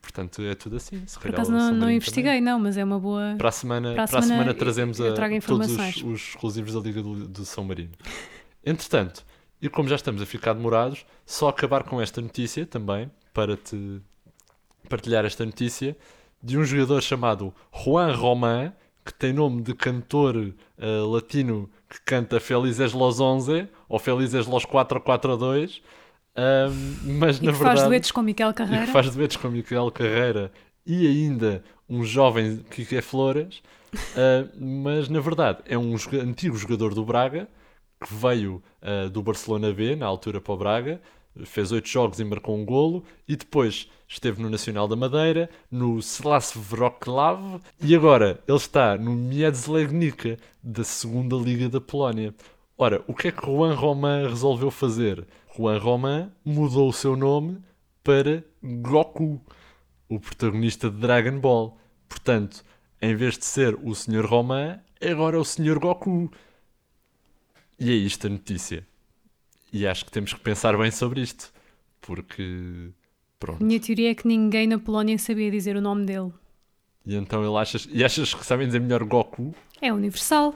[0.00, 1.02] Portanto, é tudo assim.
[1.06, 2.40] Se Por calhar acaso não, não investiguei, também.
[2.40, 3.34] não, mas é uma boa.
[3.36, 6.74] Para a semana, Para a semana, semana trazemos eu a, trago todos os, os exclusivos
[6.74, 7.92] da Liga do, do São Marino.
[8.64, 9.24] Entretanto,
[9.60, 14.00] e como já estamos a ficar demorados, só acabar com esta notícia também, para te
[14.88, 15.96] partilhar esta notícia,
[16.42, 18.72] de um jogador chamado Juan Román,
[19.04, 24.64] que tem nome de cantor eh, latino que canta Felizes los 11 ou Felizes los
[24.64, 25.82] 442,
[27.02, 28.86] mas E na que verdade faz duetos com Miquel Carreira.
[28.86, 30.52] que faz duetos com Miquel Carreira
[30.86, 33.62] e ainda um jovem Kike Flores,
[34.16, 37.48] ah, mas na verdade é um antigo jogador do Braga
[38.00, 41.00] que veio ah, do Barcelona B na altura para o Braga,
[41.44, 45.98] fez oito jogos e marcou um golo e depois esteve no Nacional da Madeira, no
[45.98, 52.34] Slas Wroclaw e agora ele está no Miedz Legnica da segunda Liga da Polónia.
[52.76, 55.26] Ora, o que é que Juan Román resolveu fazer?
[55.58, 57.58] Juan Román mudou o seu nome
[58.04, 59.40] para Goku,
[60.08, 61.76] o protagonista de Dragon Ball.
[62.08, 62.64] Portanto,
[63.02, 64.24] em vez de ser o Sr.
[64.24, 65.80] Roman, agora é o Sr.
[65.80, 66.30] Goku.
[67.76, 68.86] E é isto a notícia.
[69.72, 71.52] E acho que temos que pensar bem sobre isto.
[72.00, 72.90] Porque.
[73.40, 73.62] Pronto.
[73.62, 76.32] Minha teoria é que ninguém na Polónia sabia dizer o nome dele.
[77.04, 77.88] E então ele achas.
[77.90, 79.52] E achas que sabem dizer melhor Goku?
[79.80, 80.54] É universal,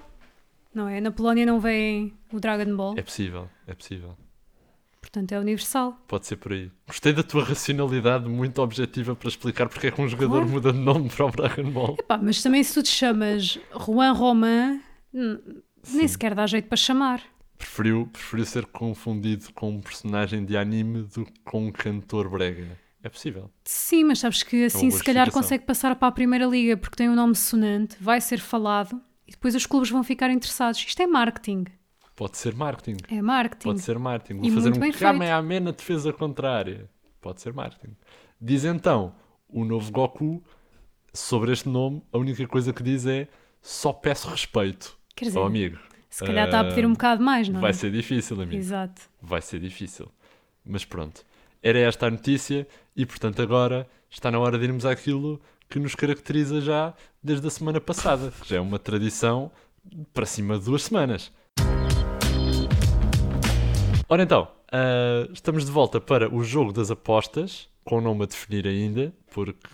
[0.73, 1.01] não é?
[1.01, 4.17] Na Polónia não vem o Dragon Ball, É possível, é possível.
[5.03, 6.01] Portanto é universal.
[6.09, 6.71] Pode ser por aí.
[6.87, 10.49] Gostei da tua racionalidade muito objetiva para explicar porque é que um jogador Claro.
[10.49, 11.97] muda de nome para o Dragon Ball.
[11.99, 14.81] Epá, mas também se tu te chamas Juan Roman,
[15.93, 17.21] nem sequer dá jeito para chamar.
[17.59, 22.77] Preferiu, preferiu ser confundido com um personagem de anime do que com um cantor brega.
[23.05, 23.51] É possível.
[23.65, 26.97] Sim, mas sabes que assim boa se calhar consegue passar para a primeira liga porque
[26.97, 30.81] tem um nome sonante, vai ser falado e depois os clubes vão ficar interessados.
[30.87, 31.65] Isto é marketing.
[32.15, 32.99] Pode ser marketing.
[33.09, 33.65] É marketing.
[33.65, 34.41] Pode ser marketing.
[34.41, 36.89] Vou E fazer um Kamehameha na defesa contrária.
[37.21, 37.97] Pode ser marketing.
[38.41, 39.15] Diz então
[39.49, 40.43] o novo Goku
[41.13, 42.03] sobre este nome.
[42.13, 43.29] A única coisa que diz é
[43.61, 45.79] só peço respeito Quer dizer, ao amigo.
[46.11, 47.63] Se calhar está a pedir um bocado mais, não é?
[47.63, 48.55] Vai ser difícil, amigo.
[48.57, 49.03] Exato.
[49.21, 50.09] Vai ser difícil.
[50.65, 51.25] Mas pronto.
[51.63, 55.95] Era esta a notícia e, portanto, agora está na hora de irmos àquilo que nos
[55.95, 58.31] caracteriza já desde a semana passada.
[58.31, 59.51] que Já é uma tradição
[60.13, 61.33] para cima de duas semanas.
[64.13, 68.27] Ora então, ah, estamos de volta para o jogo das apostas, com o nome a
[68.27, 69.67] definir ainda, porque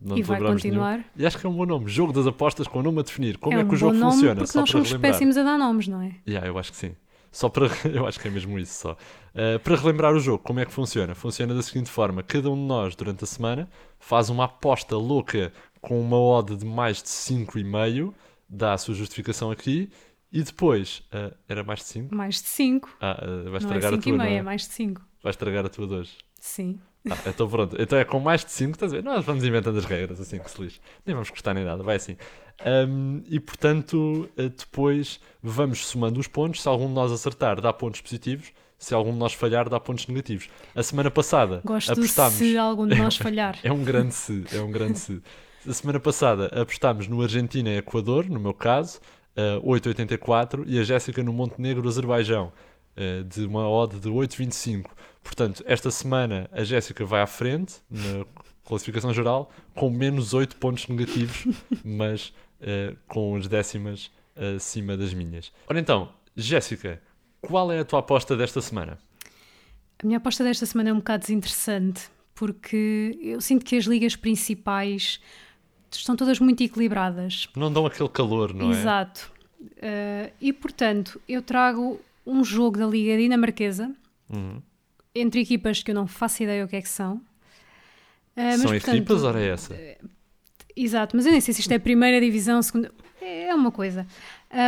[0.00, 0.76] não E vai celebramos nenhum.
[0.76, 1.04] continuar.
[1.16, 3.36] E acho que é um bom nome, jogo das apostas com o nome a definir.
[3.36, 4.36] Como é, é um que o jogo nome funciona?
[4.36, 5.12] porque Só nós para somos relembrar.
[5.12, 6.14] péssimos a dar nomes, não é?
[6.24, 6.94] Yeah, eu acho que sim.
[7.32, 7.66] Só para.
[7.92, 8.92] Eu acho que é mesmo isso só.
[8.92, 11.12] Uh, para relembrar o jogo, como é que funciona?
[11.16, 15.52] Funciona da seguinte forma: cada um de nós, durante a semana, faz uma aposta louca
[15.80, 18.14] com uma odd de mais de 5,5,
[18.48, 19.90] dá a sua justificação aqui,
[20.34, 21.02] e depois.
[21.12, 22.14] uh, era mais de 5?
[22.14, 22.96] Mais de 5.
[23.00, 24.08] Ah, uh, vais Não é a 5 tua.
[24.08, 24.38] e não meia, é?
[24.38, 25.00] é mais de 5.
[25.22, 26.12] Vais estragar a tua de hoje.
[26.40, 26.78] Sim.
[27.10, 27.76] Ah, então pronto.
[27.80, 29.04] Então é com mais de 5, estás a ver?
[29.04, 30.80] Nós vamos inventando as regras assim que se lixe.
[31.06, 32.16] Nem vamos custar nem nada, vai assim.
[32.88, 36.62] Um, e portanto, eh, depois vamos somando os pontos.
[36.62, 38.52] Se algum de nós acertar, dá pontos positivos.
[38.78, 40.48] Se algum de nós falhar, dá pontos negativos.
[40.74, 42.34] A semana passada Gosto apostámos.
[42.34, 43.58] se algum de nós falhar.
[43.62, 45.22] É um grande se, é um grande se.
[45.66, 49.00] A semana passada apostámos no Argentina e Equador, no meu caso,
[49.36, 52.52] eh, 8,84, e a Jéssica no Montenegro, Azerbaijão,
[52.96, 54.90] eh, de uma odd de 8,25.
[55.22, 58.24] Portanto, esta semana a Jéssica vai à frente na
[58.64, 61.46] classificação geral com menos 8 pontos negativos,
[61.84, 64.10] mas eh, com as décimas
[64.56, 65.52] acima das minhas.
[65.68, 67.00] Ora então, Jéssica,
[67.40, 68.98] qual é a tua aposta desta semana?
[70.02, 74.16] A minha aposta desta semana é um bocado desinteressante, porque eu sinto que as ligas
[74.16, 75.20] principais
[75.98, 77.48] estão todas muito equilibradas.
[77.56, 78.72] Não dão aquele calor, não é?
[78.72, 79.32] Exato.
[79.62, 83.90] Uh, e portanto, eu trago um jogo da Liga Dinamarquesa
[84.30, 84.60] Uhum.
[85.14, 87.16] entre equipas que eu não faço ideia o que é que são.
[87.16, 87.20] Uh,
[88.36, 89.76] mas, São portanto, equipas, ora é essa?
[90.76, 92.90] Exato, mas eu nem sei se isto é primeira divisão, segunda.
[93.20, 94.06] É uma coisa.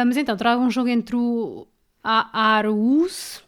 [0.07, 1.67] Mas então, trago um jogo entre o
[2.03, 3.43] A- Aarhus,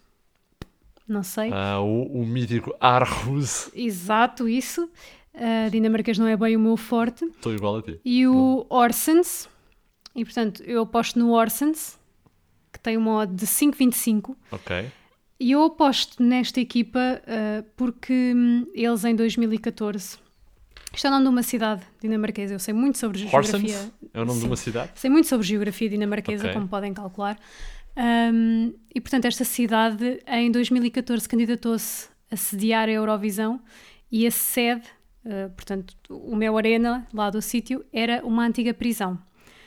[1.07, 1.51] não sei.
[1.53, 3.71] Ah, o, o mítico Aarhus.
[3.75, 4.91] Exato, isso.
[5.39, 7.25] Uh, dinamarquês não é bem o meu forte.
[7.25, 8.01] Estou igual a ti.
[8.05, 9.49] E o Orsens.
[10.15, 11.99] E portanto, eu aposto no Orsens,
[12.73, 14.35] que tem uma odd de 5,25.
[14.51, 14.91] Ok.
[15.41, 20.19] E eu aposto nesta equipa uh, porque hum, eles em 2014.
[20.93, 22.55] Isto é o nome de uma cidade dinamarquesa.
[22.55, 23.55] Eu sei muito sobre geografia.
[23.55, 24.47] Horsens é o nome de Sim.
[24.49, 24.91] uma cidade?
[24.97, 26.55] Sei muito sobre geografia dinamarquesa, Ok.
[26.55, 27.39] como podem calcular.
[27.97, 33.61] Um, e portanto, esta cidade em 2014 candidatou-se a sediar a Eurovisão
[34.11, 34.87] e a sede,
[35.29, 39.19] uh, portanto, o meu arena lá do sítio, era uma antiga prisão.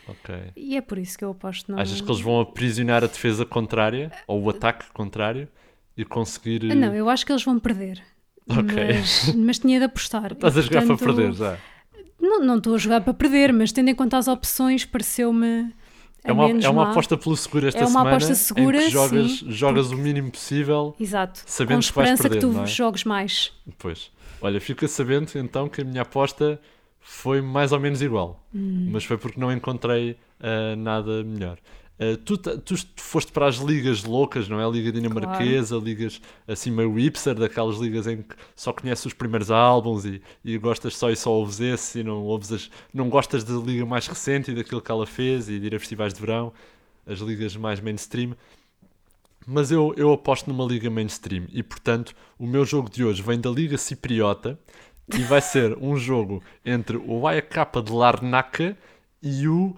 [0.08, 0.36] Ok.
[0.56, 1.80] E é por isso que eu aposto no.
[1.80, 5.48] Achas que eles vão aprisionar a defesa contrária ou o ataque contrário
[5.96, 6.70] e conseguir.
[6.72, 8.02] Ah, Não, eu acho que eles vão perder.
[8.50, 8.76] Ok.
[8.76, 10.34] Mas, mas tinha de apostar.
[10.34, 11.58] Estás a jogar para portanto, perder já.
[12.20, 15.74] Não, não estou a jogar para perder, mas tendo em conta as opções, pareceu-me.
[16.24, 18.10] É uma, é uma aposta pelo seguro esta É uma semana.
[18.12, 20.96] aposta segura, que jogas, sim, jogas o mínimo possível.
[21.00, 21.42] Exato.
[21.48, 22.68] sabendo com que esperança perder, que tu não é?
[22.68, 23.52] jogues mais.
[23.80, 24.12] Pois.
[24.42, 26.60] Olha, fica sabendo então que a minha aposta
[27.00, 28.44] foi mais ou menos igual.
[28.54, 28.90] Hum.
[28.92, 31.58] Mas foi porque não encontrei ah, nada melhor.
[32.02, 34.66] Ah, tu, tu foste para as ligas loucas, não é?
[34.66, 39.52] A Liga Dinamarquesa, ligas assim meio hipster, daquelas ligas em que só conheces os primeiros
[39.52, 43.44] álbuns e, e gostas só e só ouves esse e não, ouves as, não gostas
[43.44, 46.20] da liga mais recente e daquilo que ela fez e de ir a festivais de
[46.20, 46.52] verão,
[47.06, 48.36] as ligas mais mainstream.
[49.46, 53.40] Mas eu, eu aposto numa liga mainstream e, portanto, o meu jogo de hoje vem
[53.40, 54.60] da Liga Cipriota
[55.14, 58.78] e vai ser um jogo entre o AEK de Larnaca
[59.22, 59.76] e o.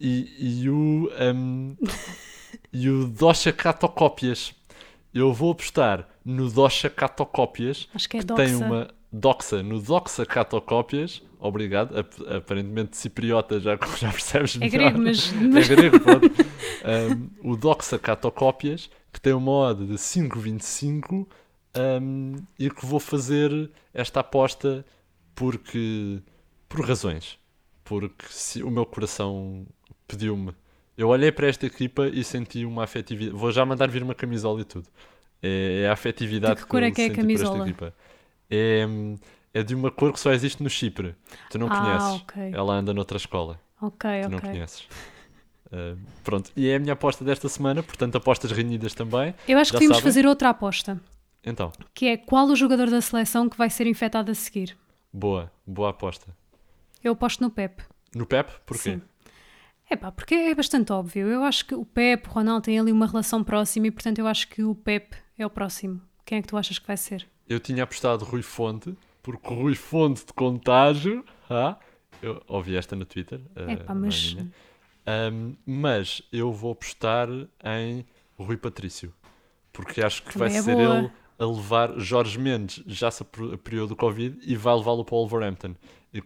[0.00, 1.10] e, e o.
[1.34, 1.76] um,
[2.72, 4.54] e o Dosha Catocópias.
[5.12, 8.64] Eu vou apostar no Dosha Catocópias Acho que é que tem Doxa.
[8.64, 8.95] uma.
[9.20, 14.70] Doxa, no Doxa Catocópias, obrigado, ap- aparentemente cipriota, já, já percebes É melhor.
[14.70, 15.32] grego, mas-
[15.72, 16.30] É grego, pronto.
[17.42, 21.26] Um, o Doxa Catocópias, que tem uma odd de 5,25
[22.00, 24.84] um, e que vou fazer esta aposta
[25.34, 26.20] porque
[26.68, 27.38] por razões.
[27.84, 29.66] Porque se, o meu coração
[30.08, 30.52] pediu-me.
[30.96, 33.36] Eu olhei para esta equipa e senti uma afetividade.
[33.36, 34.88] Vou já mandar vir uma camisola e tudo.
[35.42, 37.44] É, é a afetividade De que cor eu é que é a senti por esta
[37.44, 37.94] camisola?
[38.50, 38.86] É,
[39.54, 41.14] é de uma cor que só existe no Chipre.
[41.50, 42.22] Tu não Ah, conheces.
[42.22, 42.50] ok.
[42.54, 43.60] Ela anda noutra escola.
[43.80, 44.50] Ok, Tu não ok.
[44.50, 44.88] conheces.
[45.66, 49.34] Uh, pronto, e é a minha aposta desta semana, portanto, apostas renhidas também.
[49.48, 50.12] Eu acho que Já devíamos sabem.
[50.12, 51.00] fazer outra aposta,
[51.44, 54.76] Então, que é qual o jogador da seleção que vai ser infectado a seguir.
[55.12, 56.28] boa, boa aposta.
[57.02, 57.82] Eu aposto no Pep.
[58.14, 58.92] No Pep, porquê?
[58.94, 59.02] Sim.
[59.90, 61.26] É pá, porque é bastante óbvio.
[61.28, 64.26] Eu acho que o Pep, o Ronaldo têm ali uma relação próxima e, portanto, eu
[64.26, 66.00] acho que o Pep é o próximo.
[66.24, 67.26] Quem é que tu achas que vai ser?
[67.48, 71.24] Eu tinha apostado Rui Fonte, porque Rui Fonte de contágio.
[71.48, 71.76] Ah,
[72.22, 73.40] eu ouvi esta no Twitter.
[73.56, 74.50] uh, Epá, não é mas- minha.
[75.08, 77.28] Um, mas eu vou apostar
[77.64, 78.04] em
[78.36, 79.14] Rui Patrício,
[79.72, 80.98] porque acho que Também vai é ser boa.
[80.98, 85.18] ele a levar Jorge Mendes, já se apriou do Covid, e vai levá-lo para o
[85.18, 85.76] Wolverhampton.
[86.12, 86.20] E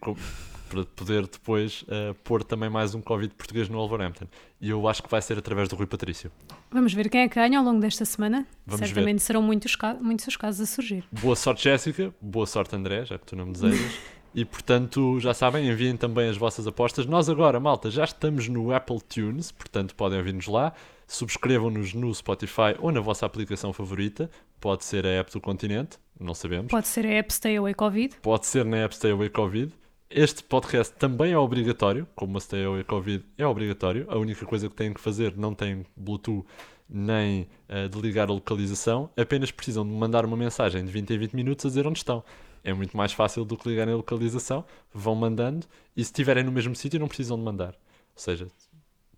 [0.71, 4.27] para poder depois uh, pôr também mais um Covid português no Wolverhampton.
[4.61, 6.31] E eu acho que vai ser através do Rui Patrício.
[6.71, 8.47] Vamos ver quem é que ganha ao longo desta semana.
[8.65, 11.05] Vamos Certamente serão muitos, muitos os casos a surgir.
[11.11, 12.15] Boa sorte, Jéssica.
[12.21, 13.99] Boa sorte, André, já que tu não me desejas.
[14.33, 17.05] E portanto, já sabem, enviem também as vossas apostas.
[17.05, 20.73] Nós agora, malta, já estamos no Apple Tunes, portanto podem ouvir-nos lá.
[21.09, 24.31] Subscrevam-nos no Spotify ou na vossa aplicação favorita.
[24.61, 26.71] Pode ser a app do continente, não sabemos.
[26.71, 28.17] Pode ser a app Stay Away Covid.
[28.23, 29.73] Pode ser na app Stay Away Covid.
[30.13, 34.07] Este podcast também é obrigatório, como a Stay Away Covid é obrigatório.
[34.09, 36.45] A única coisa que têm que fazer não tem Bluetooth
[36.89, 41.19] nem eh, de ligar a localização, apenas precisam de mandar uma mensagem de 20 em
[41.19, 42.25] 20 minutos a dizer onde estão.
[42.65, 45.65] É muito mais fácil do que ligarem a localização, vão mandando
[45.97, 47.75] e se estiverem no mesmo sítio não precisam de mandar.
[48.17, 48.49] Ou seja,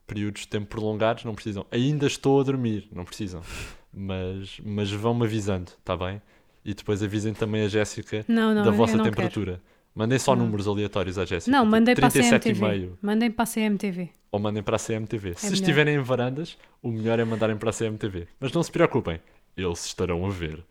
[0.06, 1.64] períodos de tempo prolongados não precisam.
[1.70, 3.40] Ainda estou a dormir, não precisam.
[3.90, 6.20] Mas, mas vão-me avisando, está bem?
[6.62, 9.58] E depois avisem também a Jéssica Não, não, da vossa temperatura.
[9.94, 11.50] Mandem só números aleatórios à Jéssica.
[11.50, 12.90] Não, tipo mandem para a 37,5 CMTV.
[13.02, 14.10] Mandem para a CMTV.
[14.30, 15.34] ou mandem para a CMTV.
[15.36, 15.54] Se melhor.
[15.54, 18.26] estiverem em varandas, o melhor é mandarem para a CMTV.
[18.40, 19.20] Mas não se preocupem,
[19.56, 20.64] eles estarão a ver.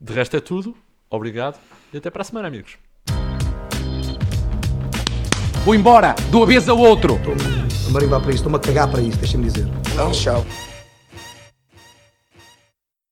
[0.00, 0.74] De resto é tudo.
[1.08, 1.58] Obrigado
[1.92, 2.76] e até para a semana, amigos.
[5.64, 7.18] Vou embora, de uma vez ao outro.
[7.86, 9.66] A marimbar para isto, estou-me a cagar para isso, deixem-me dizer.
[9.94, 10.44] Não, tchau.